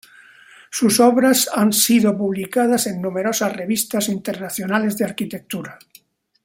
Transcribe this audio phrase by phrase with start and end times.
[0.71, 5.77] Sus obras han sido publicadas en numerosas revistas internacionales de Arquitectura.